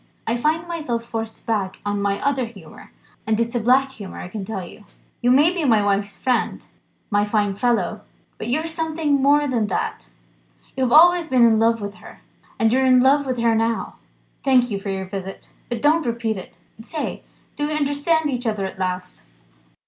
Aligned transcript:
I 0.25 0.35
find 0.35 0.67
myself 0.67 1.05
forced 1.05 1.45
back 1.45 1.77
on 1.85 2.01
my 2.01 2.19
other 2.25 2.45
humour 2.45 2.91
and 3.27 3.39
it's 3.39 3.53
a 3.53 3.59
black 3.59 3.91
humour, 3.91 4.19
I 4.19 4.29
can 4.29 4.43
tell 4.43 4.65
you. 4.65 4.85
You 5.21 5.29
may 5.29 5.53
be 5.53 5.63
my 5.63 5.83
wife's 5.85 6.17
friend, 6.19 6.65
my 7.11 7.23
fine 7.23 7.53
fellow, 7.53 8.01
but 8.39 8.47
you're 8.47 8.65
something 8.65 9.21
more 9.21 9.47
than 9.47 9.67
that. 9.67 10.09
You 10.75 10.85
have 10.85 10.91
always 10.91 11.29
been 11.29 11.45
in 11.45 11.59
love 11.59 11.81
with 11.81 11.93
her 12.01 12.21
and 12.57 12.73
you're 12.73 12.83
in 12.83 12.99
love 12.99 13.27
with 13.27 13.37
her 13.41 13.53
now. 13.53 13.97
Thank 14.43 14.71
you 14.71 14.79
for 14.79 14.89
your 14.89 15.05
visit, 15.05 15.51
but 15.69 15.83
don't 15.83 16.03
repeat 16.07 16.35
it. 16.35 16.55
Say! 16.81 17.21
do 17.55 17.67
we 17.67 17.75
understand 17.75 18.31
each 18.31 18.47
other 18.47 18.65
at 18.65 18.79
last?" 18.79 19.27